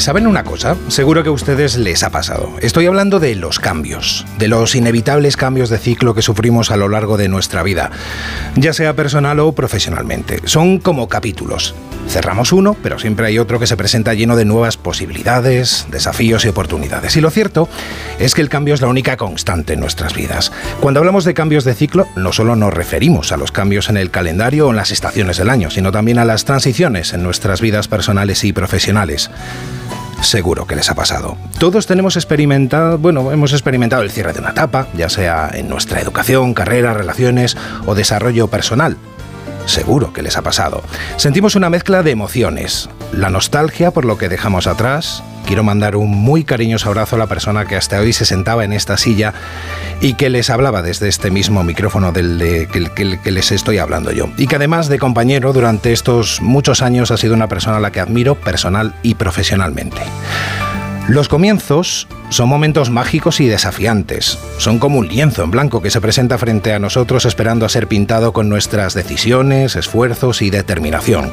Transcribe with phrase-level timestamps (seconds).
[0.00, 2.52] saben una cosa, seguro que a ustedes les ha pasado.
[2.60, 6.88] Estoy hablando de los cambios, de los inevitables cambios de ciclo que sufrimos a lo
[6.88, 7.90] largo de nuestra vida,
[8.56, 10.40] ya sea personal o profesionalmente.
[10.44, 11.74] Son como capítulos.
[12.08, 16.48] Cerramos uno, pero siempre hay otro que se presenta lleno de nuevas posibilidades, desafíos y
[16.48, 17.16] oportunidades.
[17.16, 17.68] Y lo cierto
[18.18, 20.52] es que el cambio es la única constante en nuestras vidas.
[20.80, 24.10] Cuando hablamos de cambios de ciclo, no solo nos referimos a los cambios en el
[24.10, 27.88] calendario o en las estaciones del año, sino también a las transiciones en nuestras vidas
[27.88, 29.30] personales y profesionales.
[30.26, 31.36] Seguro que les ha pasado.
[31.60, 36.00] Todos tenemos experimentado, bueno, hemos experimentado el cierre de una etapa, ya sea en nuestra
[36.00, 38.96] educación, carrera, relaciones o desarrollo personal.
[39.66, 40.82] Seguro que les ha pasado.
[41.16, 42.88] Sentimos una mezcla de emociones.
[43.16, 45.22] La nostalgia por lo que dejamos atrás.
[45.46, 48.74] Quiero mandar un muy cariñoso abrazo a la persona que hasta hoy se sentaba en
[48.74, 49.32] esta silla
[50.02, 54.28] y que les hablaba desde este mismo micrófono del que, que les estoy hablando yo.
[54.36, 57.90] Y que además de compañero durante estos muchos años ha sido una persona a la
[57.90, 60.02] que admiro personal y profesionalmente.
[61.08, 64.40] Los comienzos son momentos mágicos y desafiantes.
[64.58, 67.86] Son como un lienzo en blanco que se presenta frente a nosotros esperando a ser
[67.86, 71.30] pintado con nuestras decisiones, esfuerzos y determinación.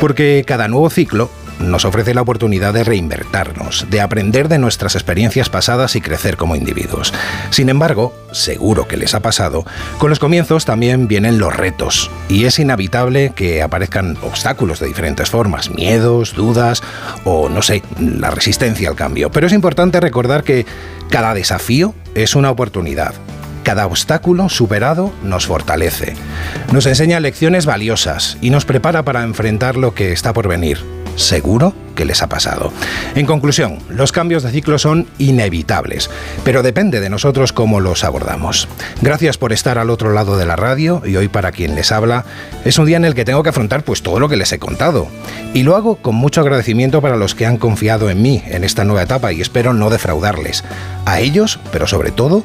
[0.00, 1.28] Porque cada nuevo ciclo
[1.60, 6.56] nos ofrece la oportunidad de reinvertirnos, de aprender de nuestras experiencias pasadas y crecer como
[6.56, 7.12] individuos.
[7.50, 9.64] Sin embargo, seguro que les ha pasado,
[9.98, 15.30] con los comienzos también vienen los retos, y es inevitable que aparezcan obstáculos de diferentes
[15.30, 16.82] formas, miedos, dudas
[17.24, 19.30] o, no sé, la resistencia al cambio.
[19.30, 20.66] Pero es importante recordar que
[21.10, 23.14] cada desafío es una oportunidad
[23.62, 26.14] cada obstáculo superado nos fortalece,
[26.72, 30.78] nos enseña lecciones valiosas y nos prepara para enfrentar lo que está por venir
[31.16, 32.72] seguro que les ha pasado.
[33.14, 36.08] En conclusión, los cambios de ciclo son inevitables,
[36.44, 38.68] pero depende de nosotros cómo los abordamos.
[39.02, 42.24] Gracias por estar al otro lado de la radio y hoy para quien les habla
[42.64, 44.58] es un día en el que tengo que afrontar pues todo lo que les he
[44.58, 45.08] contado.
[45.52, 48.84] Y lo hago con mucho agradecimiento para los que han confiado en mí en esta
[48.84, 50.64] nueva etapa y espero no defraudarles.
[51.04, 52.44] A ellos, pero sobre todo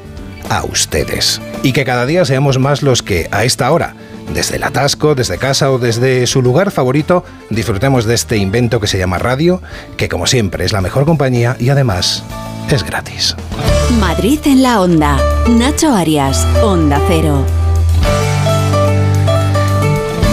[0.50, 1.40] a ustedes.
[1.62, 3.94] Y que cada día seamos más los que a esta hora
[4.32, 8.86] desde el atasco, desde casa o desde su lugar favorito, disfrutemos de este invento que
[8.86, 9.62] se llama radio,
[9.96, 12.22] que como siempre es la mejor compañía y además
[12.70, 13.36] es gratis.
[14.00, 15.18] Madrid en la onda.
[15.48, 17.44] Nacho Arias, Onda Cero.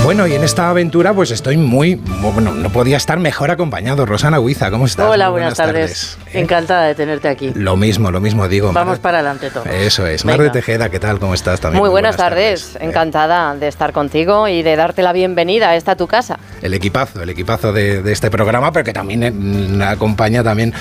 [0.03, 4.06] Bueno, y en esta aventura pues estoy muy, bueno, no podía estar mejor acompañado.
[4.06, 5.09] Rosana Huiza, ¿cómo estás?
[5.09, 6.18] Hola, buenas, tardes.
[6.34, 6.41] ¿eh?
[6.41, 7.53] Encantada de tenerte aquí.
[7.56, 8.74] Lo mismo, lo mismo digo.
[8.74, 9.64] Vamos para adelante todo.
[9.64, 10.25] Eso es.
[10.25, 11.19] Mar de Tejeda, ¿qué tal?
[11.19, 11.81] ¿Cómo estás también?
[11.81, 12.75] Muy buenas, tardes.
[12.75, 12.80] ¿eh?
[12.81, 16.38] Encantada de estar contigo y de darte la bienvenida a esta tu casa.
[16.62, 20.74] El equipazo, el equipazo de, este programa, pero que también eh, acompaña también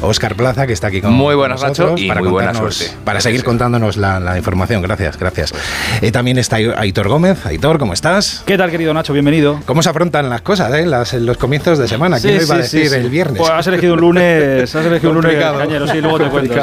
[0.00, 2.86] Oscar Plaza, que está aquí con Muy buenas, nosotros, y para muy buena suerte.
[3.04, 4.80] Para seguir contándonos la, información.
[4.80, 5.52] Gracias, gracias.
[6.12, 7.44] también está Aitor Gómez.
[7.44, 8.42] Aitor, ¿cómo estás?
[8.46, 9.12] ¿Qué tal, querido Nacho?
[9.12, 9.60] Bienvenido.
[9.66, 10.86] ¿Cómo se afrontan las cosas, eh?
[10.86, 12.20] Las, los comienzos de semana?
[12.20, 13.38] ¿Quién iba a decir el viernes?
[13.38, 16.54] Pues has elegido un lunes, has elegido un lunes cañero, sí, luego te cuento.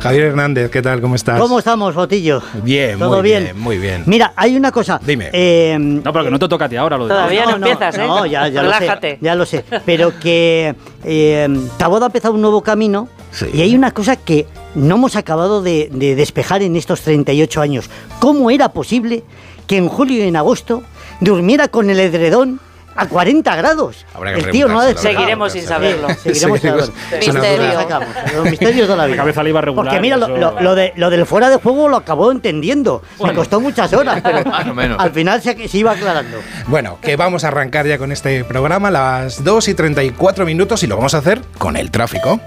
[0.00, 1.00] Javier Hernández, ¿qué tal?
[1.00, 1.40] ¿Cómo estás?
[1.40, 2.42] ¿Cómo estamos, Botillo?
[2.62, 3.52] Bien, ¿Todo muy bien?
[3.56, 4.02] Muy bien.
[4.06, 5.00] Mira, hay una cosa.
[5.04, 5.30] Dime.
[5.32, 7.96] Eh, no, pero que no te toca a ti ahora lo de Todavía no, empiezas,
[7.96, 8.06] ¿eh?
[8.06, 9.18] No, ya, ya lo sé.
[9.20, 9.64] Ya lo sé.
[9.86, 10.74] Pero que
[11.04, 11.48] eh,
[11.78, 13.08] Taboda ha empezado un nuevo camino
[13.52, 17.90] y hay una cosa que no hemos acabado de, de despejar en estos 38 años.
[18.18, 19.24] ¿Cómo era posible
[19.70, 20.82] que en julio y en agosto
[21.20, 22.58] durmiera con el edredón
[22.96, 24.04] a 40 grados.
[24.26, 26.08] el tío no ha Seguiremos sin saberlo.
[26.20, 26.92] seguiremos sin saberlo.
[27.12, 27.98] Misterio.
[28.34, 29.18] Los misterios de la vida.
[29.18, 29.86] cabeza le iba regular.
[29.86, 33.00] Porque mira, lo, de, lo del fuera de juego lo acabó entendiendo.
[33.24, 36.38] Me costó muchas horas, pero al final se, se, iba aclarando.
[36.66, 40.82] Bueno, que vamos a arrancar ya con este programa a las 2 y 34 minutos
[40.82, 42.40] y lo vamos a hacer con el tráfico.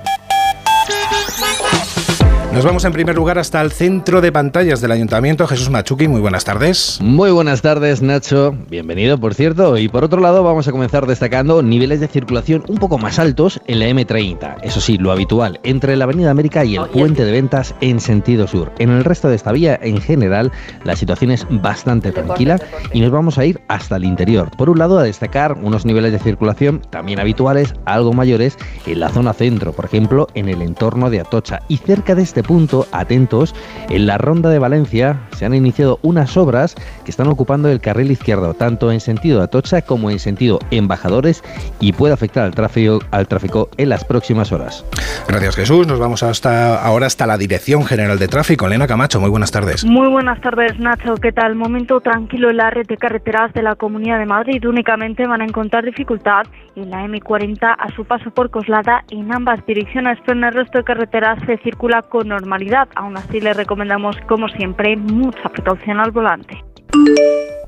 [2.53, 5.47] Nos vamos en primer lugar hasta el centro de pantallas del Ayuntamiento.
[5.47, 6.99] Jesús Machuki, muy buenas tardes.
[7.01, 8.55] Muy buenas tardes, Nacho.
[8.69, 9.75] Bienvenido, por cierto.
[9.79, 13.59] Y por otro lado, vamos a comenzar destacando niveles de circulación un poco más altos
[13.65, 14.57] en la M30.
[14.61, 18.45] Eso sí, lo habitual, entre la Avenida América y el puente de ventas en sentido
[18.45, 18.71] sur.
[18.77, 20.51] En el resto de esta vía, en general,
[20.83, 22.59] la situación es bastante tranquila
[22.93, 24.51] y nos vamos a ir hasta el interior.
[24.55, 29.09] Por un lado, a destacar unos niveles de circulación también habituales, algo mayores, en la
[29.09, 31.61] zona centro, por ejemplo, en el entorno de Atocha.
[31.67, 33.55] Y cerca de este punto, atentos,
[33.89, 36.75] en la ronda de Valencia se han iniciado unas obras
[37.05, 41.41] que están ocupando el carril izquierdo, tanto en sentido Atocha como en sentido Embajadores,
[41.79, 44.85] y puede afectar al tráfico, al tráfico en las próximas horas.
[45.27, 48.67] Gracias Jesús, nos vamos hasta ahora hasta la Dirección General de Tráfico.
[48.67, 49.85] Elena Camacho, muy buenas tardes.
[49.85, 51.55] Muy buenas tardes Nacho, ¿qué tal?
[51.55, 54.67] Momento tranquilo en la red de carreteras de la Comunidad de Madrid.
[54.67, 56.43] Únicamente van a encontrar dificultad
[56.75, 60.79] en la M40 a su paso por Coslada en ambas direcciones, pero en el resto
[60.79, 62.87] de carreteras se circula con normalidad.
[62.95, 66.63] Aún así, le recomendamos, como siempre, mucha precaución al volante.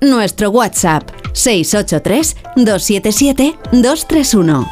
[0.01, 4.65] Nuestro WhatsApp 683 277 231.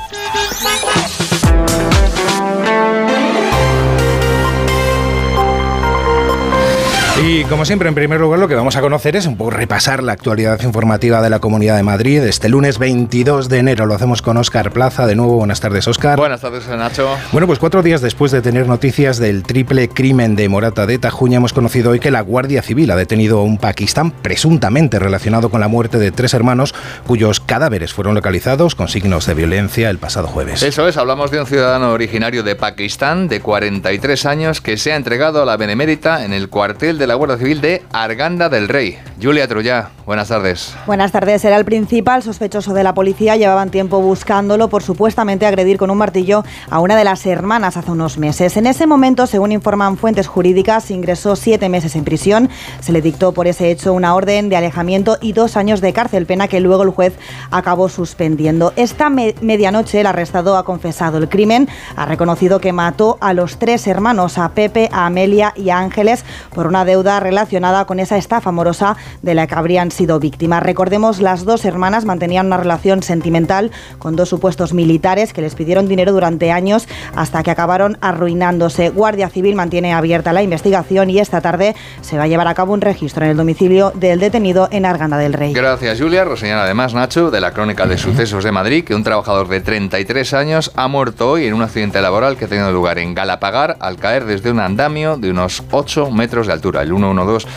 [7.25, 10.03] Y como siempre, en primer lugar, lo que vamos a conocer es un poco repasar
[10.03, 12.21] la actualidad informativa de la Comunidad de Madrid.
[12.21, 15.07] Este lunes 22 de enero lo hacemos con Óscar Plaza.
[15.07, 16.19] De nuevo, buenas tardes, Óscar.
[16.19, 17.15] Buenas tardes, Nacho.
[17.31, 21.37] Bueno, pues cuatro días después de tener noticias del triple crimen de Morata de Tajuña,
[21.37, 25.61] hemos conocido hoy que la Guardia Civil ha detenido a un Pakistán presuntamente relacionado con
[25.61, 26.75] la muerte de tres hermanos
[27.07, 30.61] cuyos cadáveres fueron localizados con signos de violencia el pasado jueves.
[30.61, 34.97] Eso es, hablamos de un ciudadano originario de Pakistán de 43 años que se ha
[34.97, 38.97] entregado a la Benemérita en el cuartel de la Guardia Civil de Arganda del Rey.
[39.21, 40.75] Julia Trullá, buenas tardes.
[40.85, 41.45] Buenas tardes.
[41.45, 43.35] Era el principal sospechoso de la policía.
[43.35, 47.91] Llevaban tiempo buscándolo por supuestamente agredir con un martillo a una de las hermanas hace
[47.91, 48.57] unos meses.
[48.57, 52.49] En ese momento, según informan fuentes jurídicas, ingresó siete meses en prisión.
[52.81, 56.25] Se le dictó por ese hecho una orden de alejamiento y dos años de cárcel,
[56.25, 57.13] pena que luego el juez
[57.51, 58.73] acabó suspendiendo.
[58.75, 63.87] Esta medianoche el arrestado ha confesado el crimen, ha reconocido que mató a los tres
[63.87, 68.51] hermanos, a Pepe, a Amelia y a Ángeles, por una deuda relacionada con esa estafa
[68.51, 70.61] amorosa de la que habrían sido víctimas.
[70.61, 75.87] Recordemos, las dos hermanas mantenían una relación sentimental con dos supuestos militares que les pidieron
[75.87, 78.89] dinero durante años hasta que acabaron arruinándose.
[78.89, 82.73] Guardia Civil mantiene abierta la investigación y esta tarde se va a llevar a cabo
[82.73, 85.51] un registro en el domicilio del detenido en Arganda del Rey.
[85.51, 86.25] Gracias, Julia.
[86.25, 90.35] Roseñan además, Nacho, de la Crónica de Sucesos de Madrid, que un trabajador de 33
[90.35, 93.97] años ha muerto hoy en un accidente laboral que ha tenido lugar en Galapagar al
[93.97, 96.82] caer desde un andamio de unos 8 metros de altura.
[96.83, 97.47] El 112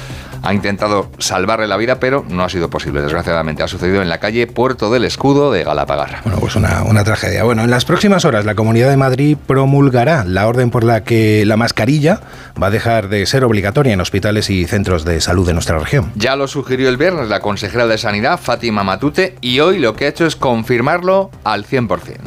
[0.42, 3.62] ha intentado salvarle la vida, pero no ha sido posible, desgraciadamente.
[3.62, 6.20] Ha sucedido en la calle Puerto del Escudo de Galapagar.
[6.22, 7.42] Bueno, pues una, una tragedia.
[7.42, 11.44] Bueno, en las próximas horas la Comunidad de Madrid promulgará la orden por la que
[11.46, 12.20] la mascarilla
[12.60, 16.12] va a dejar de ser obligatoria en hospitales y centros de salud de nuestra región.
[16.14, 20.04] Ya lo sugirió el viernes la consejera de Sanidad, Fátima Matute, y hoy lo que
[20.04, 22.18] ha hecho es confirmarlo al 100%.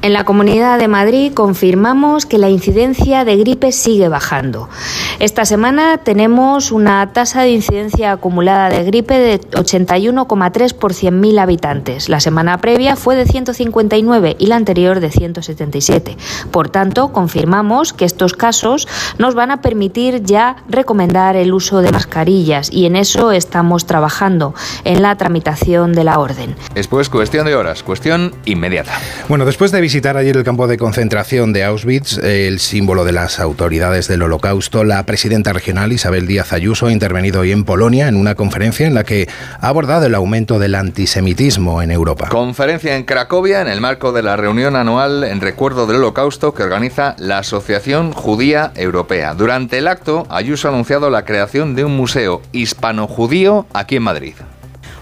[0.00, 4.68] En la Comunidad de Madrid confirmamos que la incidencia de gripe sigue bajando.
[5.18, 12.08] Esta semana tenemos una tasa de incidencia acumulada de gripe de 81,3 por 100.000 habitantes.
[12.08, 16.16] La semana previa fue de 159 y la anterior de 177.
[16.52, 18.86] Por tanto, confirmamos que estos casos
[19.18, 24.54] nos van a permitir ya recomendar el uso de mascarillas y en eso estamos trabajando
[24.84, 26.54] en la tramitación de la orden.
[26.72, 28.92] Después, cuestión de horas, cuestión inmediata.
[29.28, 33.40] Bueno, después de visitar ayer el campo de concentración de Auschwitz, el símbolo de las
[33.40, 38.16] autoridades del holocausto, la presidenta regional Isabel Díaz Ayuso ha intervenido hoy en Polonia en
[38.16, 42.28] una conferencia en la que ha abordado el aumento del antisemitismo en Europa.
[42.28, 46.64] Conferencia en Cracovia en el marco de la reunión anual en recuerdo del holocausto que
[46.64, 49.32] organiza la Asociación Judía Europea.
[49.32, 54.34] Durante el acto, Ayuso ha anunciado la creación de un museo hispano-judío aquí en Madrid.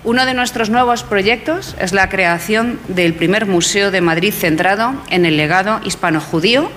[0.06, 5.26] Uno de nuestros nuevos proyectos es la creación del primer museo de Madrid centrado en
[5.26, 6.70] el legado hispano-judío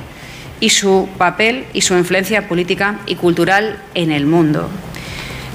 [0.60, 4.68] y su papel y su influencia política y cultural en el mundo.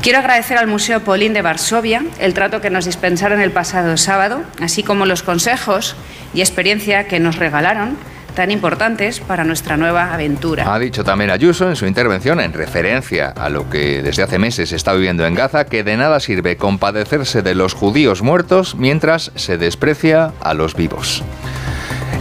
[0.03, 4.45] Quiero agradecer al Museo Polín de Varsovia el trato que nos dispensaron el pasado sábado,
[4.61, 5.97] así como los consejos
[6.33, 7.97] y experiencia que nos regalaron
[8.35, 10.73] tan importantes para nuestra nueva aventura.
[10.73, 14.69] Ha dicho también Ayuso en su intervención, en referencia a lo que desde hace meses
[14.71, 19.33] se está viviendo en Gaza, que de nada sirve compadecerse de los judíos muertos mientras
[19.35, 21.23] se desprecia a los vivos.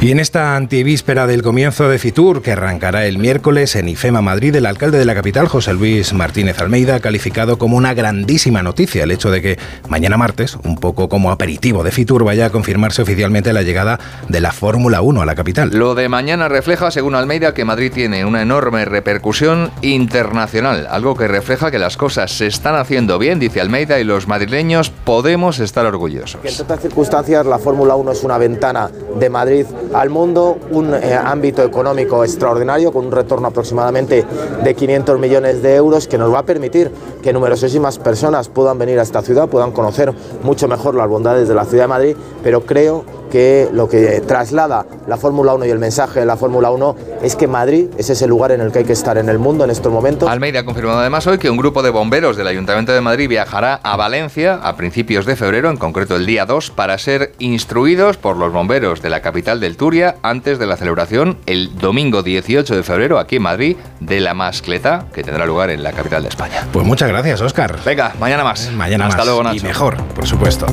[0.03, 4.53] Y en esta antivíspera del comienzo de Fitur, que arrancará el miércoles en IFEMA Madrid,
[4.53, 9.05] el alcalde de la capital, José Luis Martínez Almeida, ha calificado como una grandísima noticia
[9.05, 13.01] el hecho de que mañana martes, un poco como aperitivo de Fitur, vaya a confirmarse
[13.01, 13.97] oficialmente la llegada
[14.27, 15.69] de la Fórmula 1 a la capital.
[15.71, 21.29] Lo de mañana refleja, según Almeida, que Madrid tiene una enorme repercusión internacional, algo que
[21.29, 25.85] refleja que las cosas se están haciendo bien, dice Almeida, y los madrileños podemos estar
[25.85, 26.41] orgullosos.
[26.43, 31.13] En estas circunstancias, la Fórmula 1 es una ventana de Madrid al mundo, un eh,
[31.13, 34.25] ámbito económico extraordinario con un retorno aproximadamente
[34.63, 38.99] de 500 millones de euros que nos va a permitir que numerosísimas personas puedan venir
[38.99, 40.13] a esta ciudad, puedan conocer
[40.43, 44.85] mucho mejor las bondades de la ciudad de Madrid, pero creo que lo que traslada
[45.07, 48.27] la Fórmula 1 y el mensaje de la Fórmula 1 es que Madrid es ese
[48.27, 50.29] lugar en el que hay que estar en el mundo en estos momentos.
[50.29, 53.79] Almeida ha confirmado además hoy que un grupo de bomberos del Ayuntamiento de Madrid viajará
[53.81, 58.37] a Valencia a principios de febrero, en concreto el día 2, para ser instruidos por
[58.37, 62.83] los bomberos de la capital del Turia antes de la celebración el domingo 18 de
[62.83, 66.67] febrero aquí en Madrid de la mascleta que tendrá lugar en la capital de España.
[66.71, 67.79] Pues muchas gracias, Óscar.
[67.83, 68.71] Venga, mañana más.
[68.73, 69.25] Mañana Hasta más.
[69.25, 69.57] luego, Nacho.
[69.57, 70.67] Y mejor, por supuesto.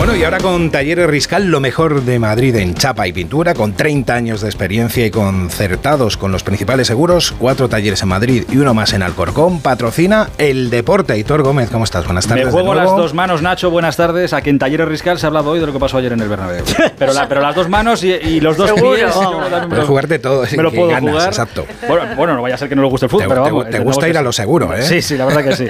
[0.00, 3.74] Bueno, y ahora con Talleres Riscal, lo mejor de Madrid en chapa y pintura, con
[3.74, 8.56] 30 años de experiencia y concertados con los principales seguros, cuatro talleres en Madrid y
[8.56, 11.18] uno más en Alcorcón, patrocina el deporte.
[11.18, 12.06] Hitor Gómez, ¿cómo estás?
[12.06, 12.46] Buenas tardes.
[12.46, 14.32] Me juego las dos manos, Nacho, buenas tardes.
[14.32, 16.30] Aquí en Talleres Riscal se ha hablado hoy de lo que pasó ayer en el
[16.30, 16.64] Bernabéu.
[16.98, 19.12] Pero, pero las dos manos y, los dos pies...
[19.68, 21.28] Puedes jugarte todo, me lo puedo jugar.
[21.28, 21.66] Exacto.
[21.86, 23.68] Bueno, bueno, no vaya a ser que no le guste el fútbol, te, pero vamos.
[23.68, 24.82] Te, gusta ir a lo seguro, ¿eh?
[24.82, 25.66] Sí, sí, la verdad que sí.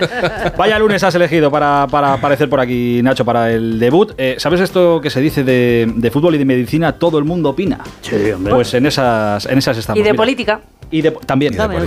[0.57, 4.20] Vaya lunes has elegido para, para aparecer por aquí, Nacho, para el debut.
[4.23, 6.93] Eh, ¿Sabes esto que se dice de, fútbol y de medicina?
[6.93, 7.81] Todo el mundo opina.
[8.03, 8.53] Sí, hombre.
[8.53, 9.99] Pues en esas, en esas estamos.
[9.99, 10.61] Y de política.
[10.91, 11.57] Y de, también.
[11.57, 11.85] también,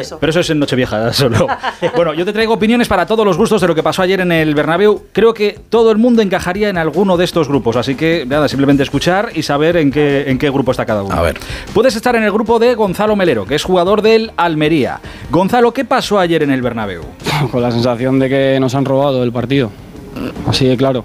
[0.00, 0.16] eso.
[0.18, 1.46] Pero eso es en Nochevieja solo.
[1.94, 4.32] bueno, yo te traigo opiniones para todos los gustos de lo que pasó ayer en
[4.32, 5.02] el Bernabéu.
[5.12, 8.82] Creo que todo el mundo encajaría en alguno de estos grupos, así que nada, simplemente
[8.82, 11.14] escuchar y saber en qué, en qué grupo está cada uno.
[11.14, 11.38] A ver.
[11.74, 14.98] Puedes estar en el grupo de Gonzalo Melero, que es jugador del Almería.
[15.30, 17.02] Gonzalo, ¿qué pasó ayer en el Bernabéu?
[17.52, 19.70] Con la sensación de que nos han robado el partido.
[20.46, 21.04] Así de claro.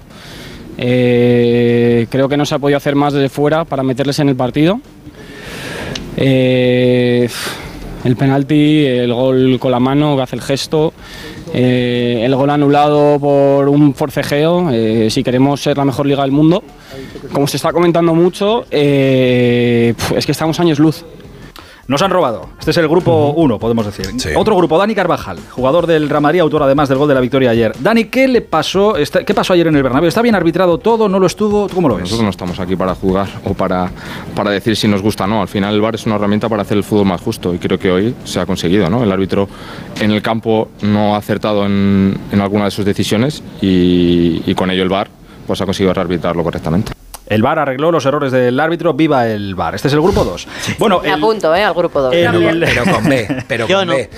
[0.82, 4.36] Eh, creo que no se ha podido hacer más desde fuera para meterles en el
[4.36, 4.80] partido.
[6.16, 7.28] Eh,
[8.02, 10.94] el penalti, el gol con la mano que hace el gesto,
[11.52, 14.70] eh, el gol anulado por un forcejeo,
[15.10, 16.64] si queremos ser la mejor liga del mundo.
[17.30, 21.04] Como se está comentando mucho, es que estamos años luz.
[21.90, 22.48] Nos han robado.
[22.56, 24.06] Este es el grupo 1, podemos decir.
[24.36, 27.72] Otro grupo, Dani Carvajal, jugador del Real autor además del gol de la victoria ayer.
[27.80, 28.94] Dani, ¿qué le pasó?
[29.26, 30.06] ¿Qué pasó ayer en el Bernabéu?
[30.06, 31.08] ¿Está bien arbitrado todo?
[31.08, 31.68] ¿No lo estuvo?
[31.68, 32.02] ¿Cómo lo ves?
[32.02, 33.90] Nosotros no estamos aquí para jugar o para,
[34.36, 35.42] para decir si nos gusta o no.
[35.42, 37.76] Al final el VAR es una herramienta para hacer el fútbol más justo y creo
[37.76, 38.88] que hoy se ha conseguido.
[38.88, 39.02] ¿no?
[39.02, 39.48] El árbitro
[40.00, 44.70] en el campo no ha acertado en, en alguna de sus decisiones y, y con
[44.70, 45.10] ello el VAR
[45.44, 46.92] pues ha conseguido arbitrarlo correctamente.
[47.30, 49.76] El VAR arregló los errores del árbitro, viva el VAR.
[49.76, 50.48] Este es el grupo 2.
[50.80, 51.62] Bueno, Me apunto ¿eh?
[51.62, 52.12] al grupo 2.
[52.12, 54.10] pero con B, pero con B.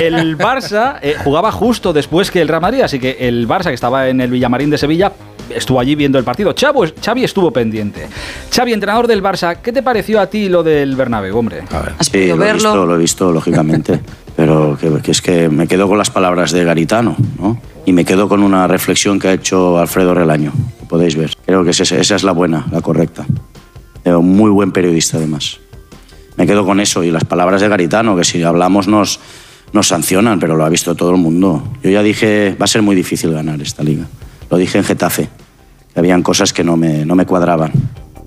[0.00, 3.74] El Barça eh, jugaba justo después que el Real Madrid, así que el Barça, que
[3.74, 5.12] estaba en el Villamarín de Sevilla,
[5.48, 6.54] estuvo allí viendo el partido.
[6.54, 8.08] Chavo, Xavi estuvo pendiente.
[8.52, 11.62] Xavi, entrenador del Barça, ¿qué te pareció a ti lo del Bernabéu, hombre?
[11.70, 11.92] A ver.
[12.00, 14.00] Sí, lo he visto, lo he visto, lógicamente.
[14.36, 17.60] pero que, es que me quedo con las palabras de Garitano, ¿no?
[17.84, 20.52] Y me quedo con una reflexión que ha hecho Alfredo Relaño
[20.88, 21.32] podéis ver.
[21.44, 23.26] Creo que esa, es la buena, la correcta.
[24.04, 25.58] Un muy buen periodista, además.
[26.36, 29.20] Me quedo con eso y las palabras de Garitano, que si hablamos nos,
[29.72, 31.62] nos sancionan, pero lo ha visto todo el mundo.
[31.82, 34.06] Yo ya dije, va a ser muy difícil ganar esta liga.
[34.50, 35.28] Lo dije en Getafe,
[35.92, 37.72] que habían cosas que no me, no me cuadraban.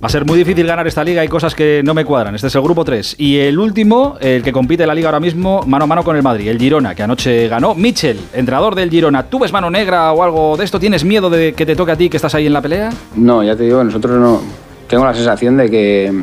[0.02, 2.34] Va a ser muy difícil ganar esta liga, hay cosas que no me cuadran.
[2.34, 3.16] Este es el grupo 3.
[3.18, 6.16] Y el último, el que compite en la liga ahora mismo, mano a mano con
[6.16, 7.76] el Madrid, el Girona, que anoche ganó.
[7.76, 10.80] Michel, entrenador del Girona, ¿tú ves mano negra o algo de esto?
[10.80, 12.92] ¿Tienes miedo de que te toque a ti que estás ahí en la pelea?
[13.16, 14.42] No, ya te digo, nosotros no.
[14.88, 16.14] Tengo la sensación de que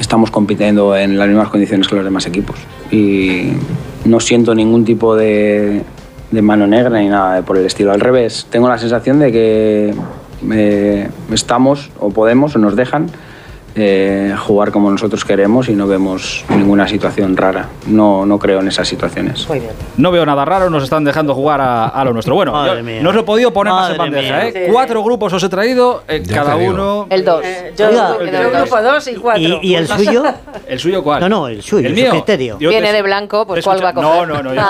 [0.00, 2.56] estamos compitiendo en las mismas condiciones que los demás equipos.
[2.90, 3.50] Y
[4.06, 5.82] no siento ningún tipo de,
[6.30, 7.92] de mano negra ni nada por el estilo.
[7.92, 9.94] Al revés, tengo la sensación de que
[10.52, 13.10] eh, estamos o podemos o nos dejan
[13.78, 17.68] eh, jugar como nosotros queremos y no vemos ninguna situación rara.
[17.86, 19.46] No, no creo en esas situaciones.
[19.98, 22.34] No veo nada raro, nos están dejando jugar a, lo nuestro.
[22.34, 24.48] Bueno, no os lo he podido poner más en bandeja.
[24.48, 24.68] ¿eh?
[24.72, 27.06] Cuatro grupos os he traído, eh, cada uno.
[27.10, 27.44] El dos.
[27.76, 29.58] yo, el grupo dos y cuatro.
[29.60, 30.24] ¿Y, el suyo?
[30.68, 31.20] ¿El suyo cuál?
[31.20, 32.10] No, no, el suyo, el mío.
[32.12, 32.56] criterio.
[32.56, 34.10] Viene de blanco, pues ¿cuál va a coger?
[34.10, 34.54] No, no, no.
[34.54, 34.62] Yo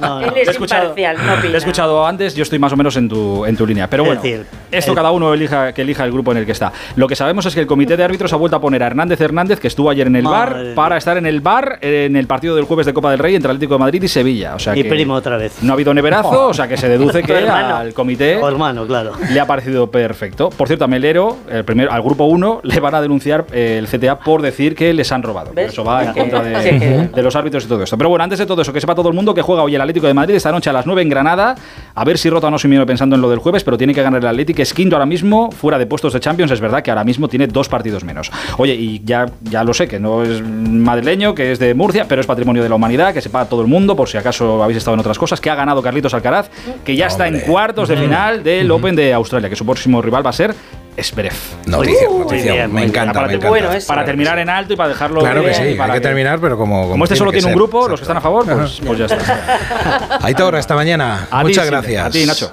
[0.00, 1.42] no, Él es imparcial, no opina.
[1.42, 3.88] Te he escuchado antes, yo estoy más o menos en tu, en tu línea.
[3.90, 4.22] Pero bueno,
[4.70, 6.72] esto cada uno elija, que elija el grupo en el que está.
[6.96, 9.20] Lo que sabemos es que el comité de árbitros ha vuelto a poner a Hernández
[9.20, 12.56] Hernández, que estuvo ayer en el bar, para estar en el bar en el partido
[12.56, 14.54] del jueves de Copa del Rey entre Atlético de Madrid y Sevilla.
[14.54, 15.62] O sea y que primo otra vez.
[15.62, 19.12] No ha habido neverazo, o sea que se deduce que al comité hermano, claro.
[19.30, 20.50] le ha parecido perfecto.
[20.50, 23.86] Por cierto, a Melero, el primer, al grupo 1, le van a denunciar eh, el
[23.86, 25.52] CTA por decir que les han robado.
[25.56, 27.96] Eso va en contra de, de, los árbitros y todo esto.
[27.96, 29.80] Pero bueno, antes de todo eso, que sepa todo el mundo que juega hoy el
[29.80, 31.54] Atlético de Madrid esta noche a las 9 en Granada.
[31.94, 34.02] A ver si rota o no Simeone pensando en lo del jueves, pero tiene que
[34.02, 34.62] ganar el Atlético.
[34.62, 36.52] Es quinto ahora mismo, fuera de puestos de Champions.
[36.52, 38.30] Es verdad que ahora mismo tiene dos partidos menos.
[38.56, 42.20] Oye, y ya, ya lo sé, que no es madrileño, que es de Murcia, pero
[42.20, 44.94] es patrimonio de la humanidad, que sepa todo el mundo, por si acaso habéis estado
[44.94, 46.50] en otras cosas, que ha ganado Carlitos Alcaraz,
[46.84, 50.24] que ya está en cuartos de final del Open de Australia, que su próximo rival
[50.24, 50.54] va a ser
[50.98, 51.32] Esberev.
[51.66, 52.68] Noticia, noticia.
[52.68, 53.78] me encanta, para, me encanta.
[53.86, 55.20] para terminar en alto y para dejarlo.
[55.20, 56.88] Claro que sí, hay que, terminar, pero como.
[56.88, 60.18] Como, este solo tiene un grupo, los que están a favor, pues, pues ya está.
[60.22, 61.28] Aitor, esta mañana.
[61.42, 62.04] Muchas gracias.
[62.04, 62.52] A ti, Nacho.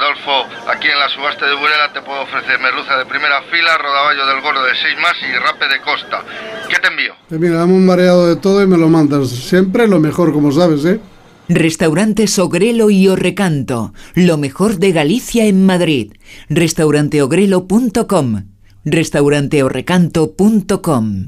[0.11, 4.25] Adolfo, aquí en la subasta de Burela te puedo ofrecer merluza de primera fila, rodaballo
[4.25, 6.25] del gordo de 6 más y rape de costa.
[6.69, 7.13] ¿Qué te envío?
[7.29, 9.29] Eh, mira, dame un mareado de todo y me lo mandas.
[9.29, 10.99] Siempre lo mejor, como sabes, ¿eh?
[11.47, 16.11] Restaurante Ogrelo y Orrecanto, lo mejor de Galicia en Madrid.
[16.49, 18.47] Restauranteogrelo.com,
[18.83, 21.27] restauranteorrecanto.com.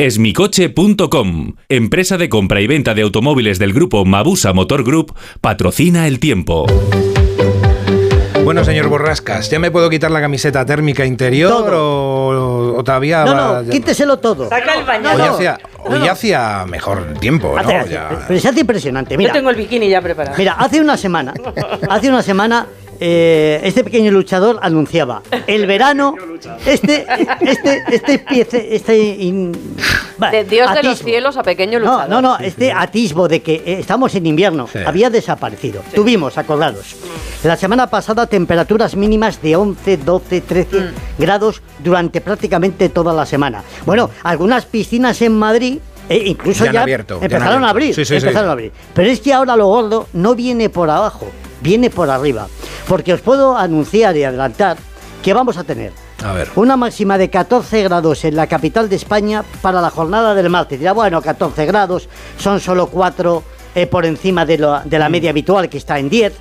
[0.00, 6.18] Esmicoche.com, empresa de compra y venta de automóviles del grupo Mabusa Motor Group, patrocina el
[6.18, 6.64] tiempo.
[8.42, 13.34] Bueno, señor Borrascas, ¿ya me puedo quitar la camiseta térmica interior o, o todavía No,
[13.34, 14.48] va- no, quíteselo todo.
[14.48, 17.68] Saca el Hoy, hacía, hoy hacía mejor tiempo, ¿no?
[17.68, 19.18] Hace- Ya- Pero se hace impresionante.
[19.18, 20.34] Mira, Yo tengo el bikini ya preparado.
[20.38, 21.34] mira, hace una semana,
[21.90, 22.66] hace una semana,
[23.00, 26.14] eh, este pequeño luchador anunciaba el verano,
[26.66, 27.06] este,
[27.40, 29.52] este, este piece, este in-
[30.30, 31.08] De Dios de los atisbo.
[31.08, 32.08] cielos a pequeño No, luchador.
[32.10, 35.82] no, no, este atisbo de que eh, estamos en invierno había desaparecido.
[35.94, 36.96] Tuvimos, acordados.
[37.42, 40.88] La semana pasada temperaturas mínimas de 11, 12, 13 Mm.
[41.18, 43.62] grados durante prácticamente toda la semana.
[43.86, 45.78] Bueno, algunas piscinas en Madrid
[46.08, 47.70] eh, incluso Ya han ya, abierto, ya han empezaron a abierto.
[47.70, 48.26] abrir, Sí, sí, sí.
[48.26, 48.72] empezaron a abrir.
[48.92, 51.26] Pero es que ahora lo gordo no viene por abajo,
[51.60, 52.48] viene por arriba.
[52.88, 54.76] Porque os puedo anunciar y adelantar
[55.22, 55.92] que vamos a tener
[56.24, 56.48] A ver.
[56.56, 60.78] una máxima de 14 grados en la capital de España para la jornada del martes.
[60.78, 63.42] Dirá, bueno, 14 grados, son solo 4
[63.90, 65.12] por encima de, lo- de la Mm.
[65.12, 66.32] media habitual, que está en 10.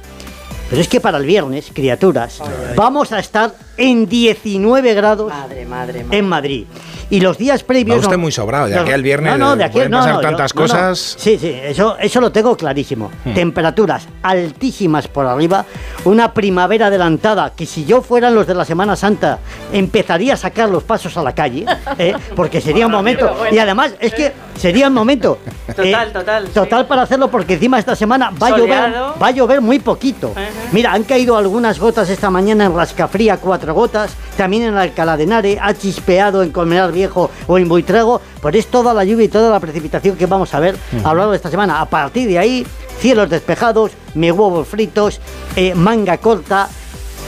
[0.70, 2.40] Pero es que para el viernes, criaturas,
[2.76, 6.18] vamos a estar en 19 grados Madre, madre, madre.
[6.18, 6.66] en Madrid.
[7.12, 7.98] Y los días previos...
[7.98, 9.98] Va usted no- muy sobrado, de aquí al viernes no, no, de aquí, pueden no,
[9.98, 10.68] pasar no, yo- tantas no, no.
[10.68, 11.16] cosas.
[11.18, 13.10] Sí, sí, eso, eso lo tengo clarísimo.
[13.26, 13.34] Hmm.
[13.34, 15.66] Temperaturas altísimas por arriba,
[16.06, 19.40] una primavera adelantada, que si yo fueran los de la Semana Santa,
[19.74, 21.66] empezaría a sacar los pasos a la calle,
[21.98, 22.14] ¿eh?
[22.36, 23.36] porque sería un momento...
[23.52, 25.40] Y además, es que sería un momento...
[25.68, 26.54] eh, Total, total, sí.
[26.54, 30.34] Total para hacerlo, porque encima esta semana va a llover, va a llover muy poquito.
[30.74, 33.38] Mira, han caído algunas gotas esta mañana en Rascafría,
[33.74, 38.22] cuatro gotas, también en Alcalá de Henares, ha chispeado en Colmenar Viejo o en Buitrago,
[38.42, 41.16] pero es toda la lluvia y toda la precipitación que vamos a ver a lo
[41.16, 41.80] largo de esta semana.
[41.82, 42.66] A partir de ahí,
[43.00, 45.20] cielos despejados, me huevos fritos,
[45.56, 46.68] eh, manga corta.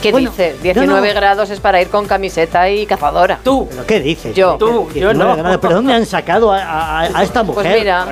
[0.02, 0.56] ¿Qué Bueno, dices?
[0.56, 1.14] no, 19 no.
[1.14, 3.38] grados es para ir con camiseta y cazadora.
[3.44, 3.68] Tú.
[3.70, 4.34] ¿Pero qué dices?
[4.34, 4.56] Yo.
[4.58, 5.36] Tú, yo no.
[5.60, 7.62] ¿Pero dónde han sacado a, a- a esta mujer?
[7.62, 8.08] Pues mira,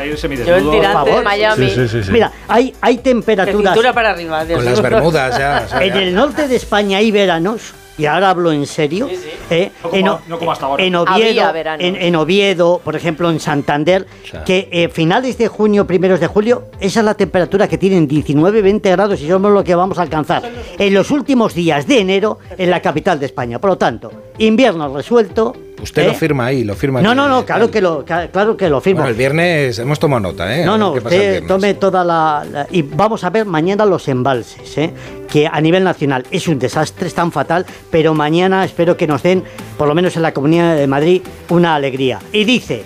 [0.47, 1.23] yo tirante de.
[1.23, 1.69] Miami.
[1.69, 2.13] Sí, sí, sí, sí.
[2.13, 3.73] Mira, hay, hay De temperaturas...
[3.75, 4.45] cintura para arriba.
[4.45, 5.63] Dios Con las bermudas ya.
[5.67, 6.01] o sea, En ya.
[6.03, 9.09] el norte de España hay veranos, y ahora hablo en serio,
[9.51, 9.71] ¿eh?
[9.83, 10.83] No como- en, O- no como hasta ahora.
[10.83, 11.85] en Oviedo, veranos.
[11.87, 14.07] en, en Oviedo, por ejemplo, en Santander,
[14.47, 18.81] que eh, finales de junio, primeros de julio, esa es la temperatura que tienen 19-20
[18.91, 20.43] grados y somos lo que vamos a alcanzar
[20.79, 23.59] en los últimos días de enero en la capital de España.
[23.59, 25.55] Por lo tanto, invierno resuelto.
[25.83, 26.07] Usted ¿eh?
[26.09, 28.99] lo firma ahí, lo firma No, no, no, claro que lo, claro que lo firmo.
[29.01, 30.65] Bueno, el viernes hemos tomado nota, ¿eh?
[30.65, 34.91] No, no, usted tome toda la, la- Y vamos a ver mañana los embalses, ¿eh?
[35.31, 39.23] que a nivel nacional es un desastre, es tan fatal, pero mañana espero que nos
[39.23, 39.43] den,
[39.79, 42.19] por lo menos en la Comunidad de Madrid, una alegría.
[42.33, 42.83] Y dice,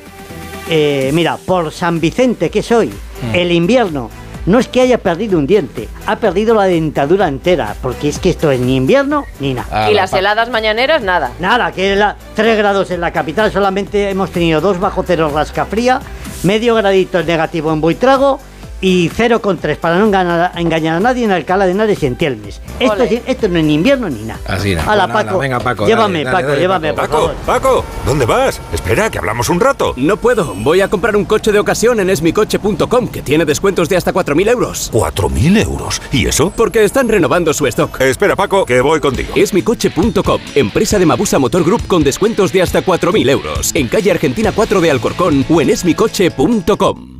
[0.71, 3.35] eh, mira, por San Vicente que soy, Mm.
[3.35, 4.11] el invierno
[4.47, 8.31] no es que haya perdido un diente, ha perdido la dentadura entera, porque es que
[8.31, 9.69] esto es ni invierno ni nada.
[9.71, 11.31] Ah, y la las pa- heladas mañaneras, nada.
[11.41, 16.01] Nada, que la 3 grados en la capital, solamente hemos tenido 2 bajo cero rascafría,
[16.43, 18.39] medio gradito negativo en Buitrago
[18.87, 22.61] y 0,3 para no engañar, engañar a nadie en Alcalá de Henares y en Tielmes.
[22.79, 24.39] Esto, es- esto no es ni invierno ni nada.
[24.47, 24.95] Así, nada.
[24.95, 27.35] Nada, Paco, venga, Paco, llévame, dale, dale, Paco, dale, llévame, por Paco, favor.
[27.47, 28.61] Paco, ¿dónde vas?
[28.75, 29.95] Espera, que hablamos un rato.
[29.97, 33.97] No puedo, voy a comprar un coche de ocasión en esmicoche.com que tiene descuentos de
[33.97, 34.91] hasta 4.000 euros.
[34.93, 36.03] ¿4.000 euros?
[36.13, 36.53] ¿Y eso?
[36.55, 37.99] Porque están renovando su stock.
[38.03, 39.31] Espera, Paco, que voy contigo.
[39.35, 43.71] Esmicoche.com, empresa de Mabusa Motor Group con descuentos de hasta 4.000 euros.
[43.75, 47.14] En calle Argentina 4 de Alcorcón o en esmicoche.com.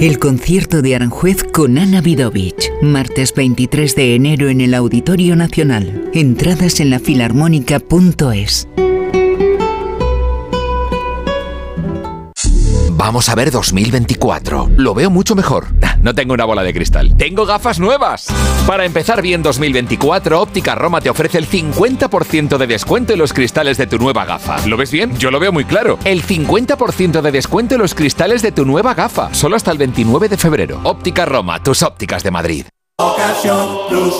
[0.00, 2.70] El concierto de Aranjuez con Ana Vidovich.
[2.82, 6.10] Martes 23 de enero en el Auditorio Nacional.
[6.12, 8.68] Entradas en la filarmónica.es.
[12.96, 14.70] Vamos a ver 2024.
[14.76, 15.66] Lo veo mucho mejor.
[16.00, 17.14] No tengo una bola de cristal.
[17.18, 18.26] Tengo gafas nuevas.
[18.66, 23.76] Para empezar bien 2024, Óptica Roma te ofrece el 50% de descuento en los cristales
[23.76, 24.66] de tu nueva gafa.
[24.66, 25.14] ¿Lo ves bien?
[25.18, 25.98] Yo lo veo muy claro.
[26.04, 29.32] El 50% de descuento en los cristales de tu nueva gafa.
[29.34, 30.80] Solo hasta el 29 de febrero.
[30.82, 32.66] Óptica Roma, tus ópticas de Madrid.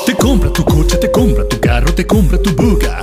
[0.05, 3.03] Te compra tu coche, te compra tu carro, te compra tu buga.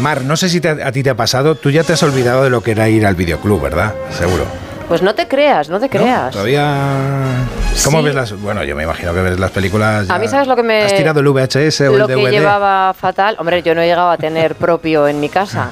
[0.00, 2.42] Mar, no sé si te- a ti te ha pasado, tú ya te has olvidado
[2.44, 3.94] de lo que era ir al videoclub, ¿verdad?
[4.10, 4.44] Seguro.
[4.88, 6.32] Pues no te creas, no te creas.
[6.32, 6.74] Todavía...
[7.84, 8.04] ¿Cómo Sí.
[8.06, 8.32] ves las...?
[8.40, 10.10] Bueno, yo me imagino que ves las películas...
[10.10, 10.82] A ya- mí, ¿sabes lo que me.
[10.82, 12.24] ¿Has tirado el VHS o lo el DVD?
[12.24, 13.36] que llevaba fatal.
[13.38, 15.70] Hombre, yo no he llegado a tener propio en mi casa.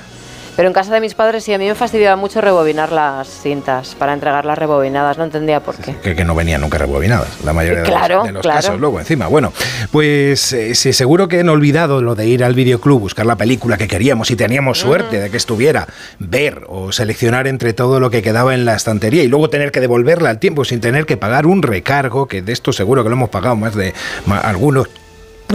[0.59, 3.94] Pero en casa de mis padres sí, a mí me fastidiaba mucho rebobinar las cintas
[3.94, 5.16] para entregarlas rebobinadas.
[5.16, 5.94] No entendía por qué.
[6.03, 8.57] Que, que no venían nunca rebobinadas, la mayoría de Claro, los, de los claro.
[8.57, 8.81] casos.
[8.81, 9.53] Luego, encima, bueno,
[9.92, 13.77] pues eh, sí, seguro que han olvidado lo de ir al videoclub, buscar la película
[13.77, 15.87] que queríamos y teníamos suerte de que estuviera,
[16.18, 19.79] ver o seleccionar entre todo lo que quedaba en la estantería y luego tener que
[19.79, 23.14] devolverla al tiempo sin tener que pagar un recargo, que de esto seguro que lo
[23.14, 23.94] hemos pagado más de
[24.42, 24.88] algunos.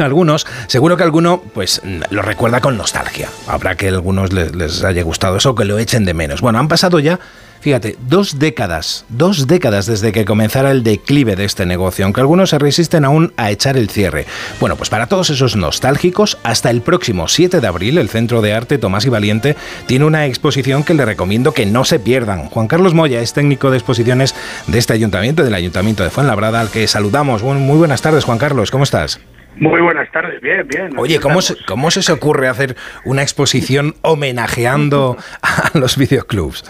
[0.02, 3.30] Algunos, seguro que alguno pues lo recuerda con nostalgia.
[3.48, 6.42] Habrá que a algunos les, haya gustado eso, que lo echen de menos.
[6.42, 7.20] Bueno, han pasado ya,
[7.60, 12.50] fíjate, dos décadas, dos décadas desde que comenzara el declive de este negocio, aunque algunos
[12.50, 14.26] se resisten aún a echar el cierre.
[14.60, 18.54] Bueno, pues para todos esos nostálgicos, hasta el próximo 7 de abril, el Centro de
[18.54, 22.50] Arte Tomás y Valiente tiene una exposición que le recomiendo que no se pierdan.
[22.50, 24.34] Juan Carlos Moya es técnico de exposiciones
[24.66, 27.44] de este ayuntamiento, del Ayuntamiento de Fuenlabrada, al que saludamos.
[27.44, 29.20] Muy buenas tardes, Juan Carlos, ¿cómo estás?
[29.56, 30.98] Muy buenas tardes, bien, bien.
[30.98, 36.64] Oye, ¿cómo se, ¿cómo se os ocurre hacer una exposición homenajeando a los videoclubs?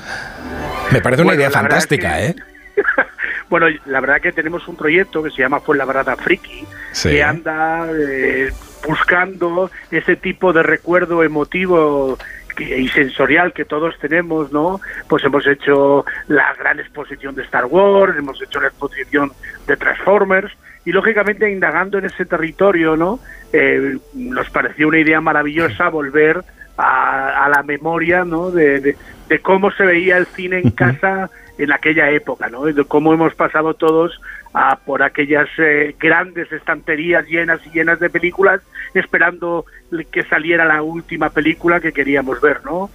[0.92, 2.36] Me parece una Bueno, idea fantástica, que- ¿eh?
[3.50, 7.10] Bueno, la verdad que tenemos un proyecto que se llama Fuenlabrada Friki, Sí.
[7.10, 8.52] que anda eh,
[8.88, 12.18] buscando ese tipo de recuerdo emotivo
[12.58, 14.82] y sensorial que todos tenemos, ¿no?
[15.08, 19.32] Pues hemos hecho la gran exposición de Star Wars, hemos hecho la exposición
[19.68, 20.52] de Transformers
[20.86, 23.20] y lógicamente indagando en ese territorio, ¿no?
[23.52, 26.44] Eh, nos pareció una idea maravillosa volver
[26.78, 28.52] a, a la memoria, ¿no?
[28.52, 28.96] De, de-
[29.30, 32.66] de cómo se veía el cine en casa en aquella época, ¿no?
[32.66, 34.20] De cómo hemos pasado todos
[34.54, 38.62] a por aquellas eh, grandes estanterías llenas y llenas de películas
[38.94, 39.66] esperando
[40.12, 42.90] que saliera la última película que queríamos ver, ¿no?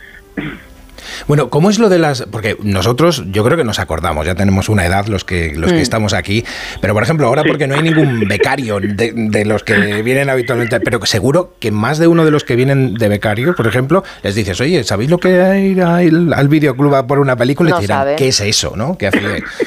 [1.27, 2.23] Bueno, ¿cómo es lo de las...?
[2.31, 5.79] Porque nosotros, yo creo que nos acordamos, ya tenemos una edad los que, los que
[5.79, 5.83] Mm.
[5.83, 6.45] estamos aquí,
[6.81, 10.81] pero por ejemplo, ahora porque no hay ningún becario de, de los que vienen habitualmente,
[10.81, 14.03] pero que seguro que más de uno de los que vienen de becario, por ejemplo,
[14.23, 17.71] les dices, oye, ¿sabéis lo que ir al, al videoclub a por una película?
[17.71, 18.17] Y No te dirán.
[18.17, 18.97] ¿qué es eso, no?
[18.99, 19.19] ¿Qué hace?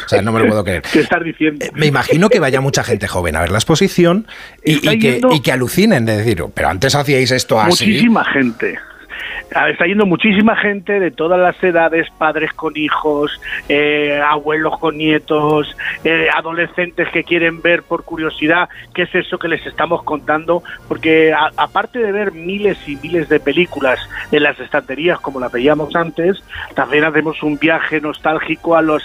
[0.05, 0.81] O sea, no me lo puedo creer.
[0.91, 1.65] ¿Qué estás diciendo?
[1.73, 4.27] Me imagino que vaya mucha gente joven a ver la exposición
[4.63, 7.85] y, que, y que alucinen de decir, pero antes hacíais esto así.
[7.85, 8.77] Muchísima gente.
[9.55, 14.97] Ah, Está yendo muchísima gente de todas las edades, padres con hijos, eh, abuelos con
[14.97, 20.63] nietos, eh, adolescentes que quieren ver por curiosidad qué es eso que les estamos contando,
[20.87, 23.99] porque a- aparte de ver miles y miles de películas
[24.31, 26.41] en las estanterías como las veíamos antes,
[26.75, 29.03] también hacemos un viaje nostálgico a los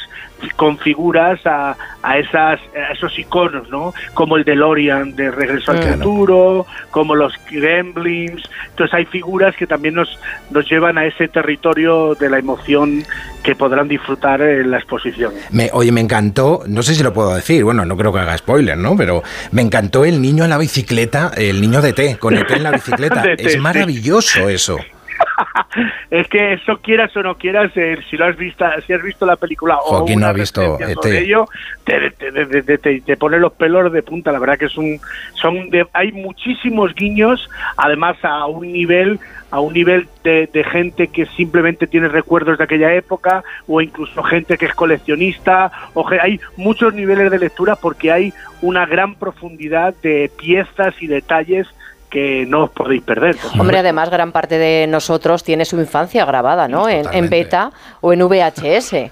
[0.56, 3.94] con figuras a, a esas a esos iconos, ¿no?
[4.12, 5.96] Como el DeLorean de Regreso al Claro.
[5.96, 8.42] Futuro, como los Gremlins.
[8.68, 10.18] Entonces hay figuras que también nos
[10.50, 13.04] nos llevan a ese territorio de la emoción
[13.42, 15.32] que podrán disfrutar en la exposición.
[15.50, 18.36] Me, oye, me encantó, no sé si lo puedo decir, bueno, no creo que haga
[18.36, 18.96] spoiler, ¿no?
[18.96, 22.54] Pero me encantó el niño en la bicicleta, el niño de té, con el té
[22.54, 23.24] en la bicicleta.
[23.38, 24.78] Es maravilloso eso.
[26.10, 29.26] es que eso quieras o no quieras, eh, si lo has visto, si has visto
[29.26, 30.60] la película o no ha visto
[30.94, 31.46] sobre ello,
[31.84, 34.32] te, te, te- te- pone los pelos de punta.
[34.32, 34.98] La verdad que es un,
[35.34, 39.18] son, de- hay muchísimos guiños, además a un nivel,
[39.50, 44.22] a un nivel de, de gente que simplemente tiene recuerdos de aquella época o incluso
[44.22, 45.70] gente que es coleccionista.
[45.94, 51.66] O hay muchos niveles de lectura porque hay una gran profundidad de piezas y detalles
[52.10, 53.36] que no os podéis perder.
[53.58, 56.88] Hombre, además, gran parte de nosotros tiene su infancia grabada, ¿no?
[56.88, 59.10] En, en beta o en VHS.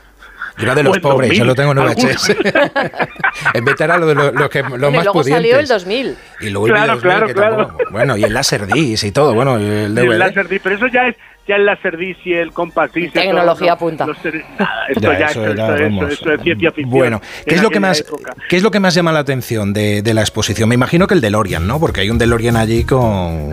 [0.57, 1.79] Yo era de los pobres, 2000, yo lo tengo en.
[1.79, 2.29] VHS.
[3.55, 5.35] en beta era lo de lo, lo que, los Hombre, más luego pudientes.
[5.35, 6.17] salió el 2000.
[6.41, 7.57] Y luego el Claro, Video 2000, claro, que claro.
[7.67, 10.13] tampoco- Bueno, y el Laserdisc y todo, bueno, y el DVD.
[10.13, 13.13] El Laserdisc, pero eso ya es ya el Laserdisc y el Compact Disc.
[13.13, 14.07] Tecnología todo, punta.
[14.07, 16.91] los ser- nada, esto Ya, ya, eso esto, era, esto- vamos, esto es ciencia ficción.
[16.91, 18.35] Bueno, ¿qué en es lo que más época.
[18.49, 20.69] qué es lo que más llama la atención de, de la exposición?
[20.69, 21.79] Me imagino que el DeLorean, ¿no?
[21.81, 23.51] Porque hay un DeLorean allí con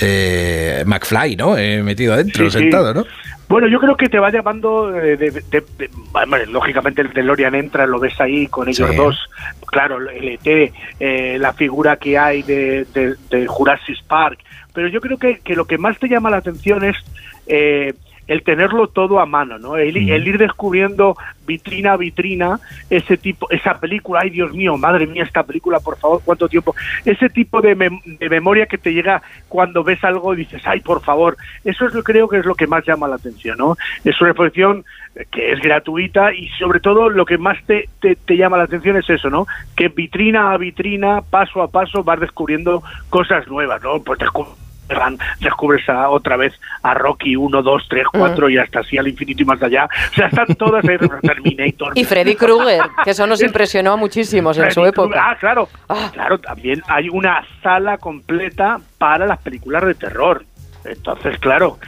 [0.00, 1.56] eh, McFly, ¿no?
[1.56, 2.58] Eh, metido adentro, Sí, sí.
[2.58, 3.04] sentado, ¿no?
[3.48, 7.54] Bueno, yo creo que te va llamando, eh, de, de- de- hombre, lógicamente el DeLorean
[7.54, 8.96] entra, lo ves ahí con ellos Sí.
[8.96, 9.30] dos,
[9.66, 12.84] claro, el ET, eh, la figura que hay de
[13.46, 14.40] Jurassic Park,
[14.74, 16.96] pero yo creo que, que lo que más te llama la atención es
[17.46, 17.94] eh,
[18.26, 19.76] el tenerlo todo a mano, ¿no?
[19.76, 22.58] El, el ir descubriendo vitrina a vitrina
[22.90, 26.74] ese tipo, esa película, ay Dios mío, madre mía, esta película, por favor, cuánto tiempo,
[27.04, 30.80] ese tipo de, mem- de memoria que te llega cuando ves algo y dices, ay,
[30.80, 33.76] por favor, eso es lo creo que es lo que más llama la atención, ¿no?
[34.04, 34.84] Es una exposición
[35.30, 38.96] que es gratuita y sobre todo lo que más te, te, te llama la atención
[38.96, 39.46] es eso, ¿no?
[39.76, 44.00] Que vitrina a vitrina, paso a paso, vas descubriendo cosas nuevas, ¿no?
[44.02, 44.65] Pues descu- Van,
[45.40, 49.42] descubres a, otra vez a Rocky 1, 2, 3, 4 y hasta así al infinito
[49.42, 49.88] y más allá.
[50.10, 51.92] O sea, están todas ahí, Terminator.
[51.94, 55.30] Y Freddy Krueger, que eso nos impresionó a muchísimos en su época.
[55.30, 55.68] Ah, claro.
[56.12, 60.44] Claro, también hay una sala completa para las películas de terror.
[60.84, 61.78] Entonces, claro,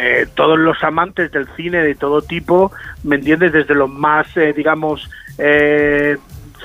[0.00, 2.72] eh, todos los amantes del cine de todo tipo,
[3.02, 3.52] ¿me entiendes?
[3.52, 6.16] Desde los más, eh, digamos, eh,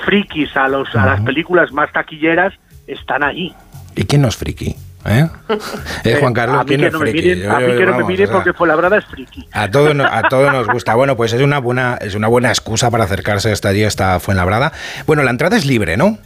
[0.05, 2.53] frikis a, los, a las películas más taquilleras,
[2.87, 3.53] están ahí.
[3.95, 4.75] ¿Y quién no es friki?
[5.05, 5.27] ¿Eh?
[6.03, 7.27] Eh, Juan Carlos, a mí ¿quién no que es no me friki?
[7.27, 9.05] miren, Yo- a mí yo- que no me vamos, miren o sea, porque Fuenlabrada es
[9.05, 9.47] friki.
[9.51, 10.95] A todos, a todos nos gusta.
[10.95, 14.71] Bueno, pues es una buena, es una buena excusa para acercarse hasta allí, hasta Fuenlabrada.
[15.05, 16.17] Bueno, la entrada es libre, ¿no?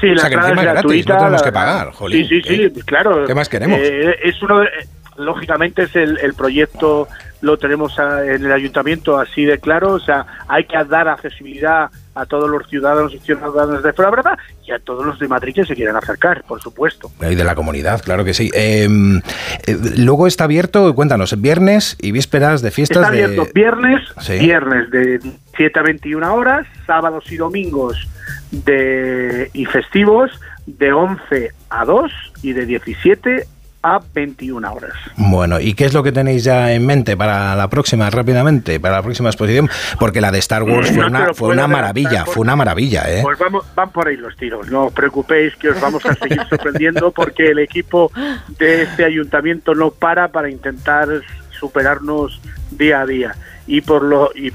[0.00, 1.12] Sí, O la sea, que encima es es gratis, gratuita.
[1.14, 2.28] no tenemos que pagar, jolín.
[2.28, 3.24] Sí, sí, sí, claro.
[3.26, 3.78] ¿Qué más queremos?
[3.80, 7.08] Eh, es uno de- eh, lógicamente es el, el proyecto,
[7.40, 11.90] lo tenemos a- en el ayuntamiento así de claro, o sea, hay que dar accesibilidad
[12.14, 15.64] a todos los ciudadanos y ciudadanas de Fuenlabrada y a todos los de Madrid que
[15.64, 17.10] se quieran acercar, por supuesto.
[17.20, 18.50] Y de la comunidad, claro que sí.
[18.54, 18.88] Eh,
[19.66, 23.52] eh, luego está abierto, cuéntanos, viernes y vísperas de fiestas Está abierto de...
[23.52, 24.38] viernes, Sí.
[24.38, 25.20] viernes de
[25.56, 28.08] 7 a 21 horas, sábados y domingos
[28.50, 30.30] de y festivos
[30.66, 33.46] de 11 a 2 y de 17
[33.84, 34.92] a 21 horas.
[35.16, 38.96] Bueno, ¿y qué es lo que tenéis ya en mente para la próxima, rápidamente, para
[38.96, 39.68] la próxima exposición?
[40.00, 43.20] Porque la de Star Wars No fue una, fue maravilla, fue una maravilla, ¿eh?
[43.22, 46.40] Pues vamos, van por ahí los tiros, no os preocupéis que os vamos a seguir
[46.48, 48.10] sorprendiendo porque el equipo
[48.58, 51.08] de este ayuntamiento no para para intentar
[51.50, 53.34] superarnos día a día.
[53.66, 54.52] Y por lo y,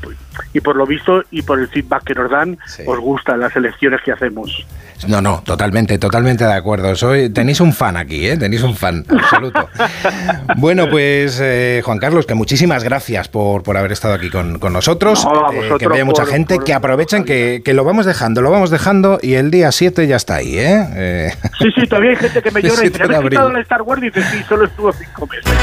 [0.53, 3.99] y por lo visto y por el feedback que nos dan, os gustan las elecciones
[4.05, 4.65] que hacemos.
[5.07, 6.93] No, no, totalmente, totalmente de acuerdo.
[6.95, 8.37] Soy, tenéis un fan aquí, ¿eh?
[8.37, 9.67] Tenéis un fan, absoluto.
[10.57, 14.73] bueno, pues eh, Juan Carlos, que muchísimas gracias por, por haber estado aquí con, con
[14.73, 15.23] nosotros.
[15.25, 18.05] No, a Eh, que vea mucha por- gente, por- que aprovechen, que, que lo vamos
[18.05, 20.85] dejando, lo vamos dejando y el día 7 ya está ahí, ¿eh?
[20.95, 23.57] Eh, Sí, sí, todavía hay gente que me llora y 7 dice, ¿habéis quitado el
[23.63, 24.01] Star Wars?
[24.03, 25.53] Y dice, sí, solo estuvo cinco meses.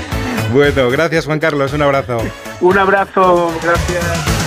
[0.52, 2.18] bueno, gracias Juan Carlos, un abrazo.
[2.60, 4.40] Un abrazo, gracias.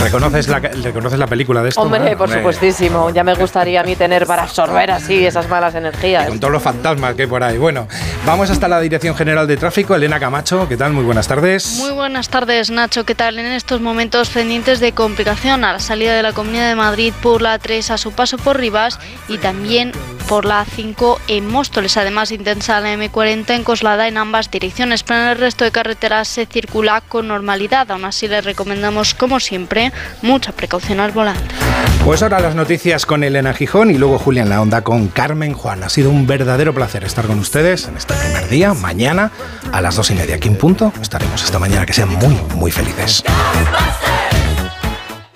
[0.00, 1.80] ¿Reconoces la, ¿reconoces la película de esto?
[1.82, 2.16] Hombre, no?
[2.16, 3.10] por supuestísimo.
[3.10, 6.28] Ya me gustaría a mí tener para absorber así esas malas energías.
[6.28, 7.58] Con todos los fantasmas que hay por ahí.
[7.58, 7.88] Bueno,
[8.24, 9.94] vamos hasta la Dirección General de Tráfico.
[9.94, 10.92] Elena Camacho, ¿qué tal?
[10.92, 11.78] Muy buenas tardes.
[11.78, 13.04] Muy buenas tardes, Nacho.
[13.04, 13.38] ¿Qué tal?
[13.38, 17.42] En estos momentos pendientes de complicación a la salida de la Comunidad de Madrid por
[17.42, 19.92] la 3 a su paso por Rivas y también
[20.28, 21.96] por la 5 en Móstoles.
[21.96, 26.28] Además, intensa la M40 en Coslada en ambas direcciones, pero en el resto de carreteras
[26.28, 27.90] se circula con normalidad.
[27.90, 31.54] Aún así, les recomendamos, como siempre, mucha precaución al volante.
[32.04, 35.82] Pues ahora las noticias con Elena Gijón y luego Julián La Onda con Carmen Juan.
[35.82, 38.74] Ha sido un verdadero placer estar con ustedes en este primer día.
[38.74, 39.30] Mañana
[39.72, 41.86] a las dos y media, aquí en punto, estaremos esta mañana.
[41.86, 43.24] Que sean muy, muy felices.